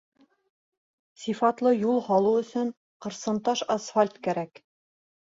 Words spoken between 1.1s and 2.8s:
Сифатлы юл һалыу өсөн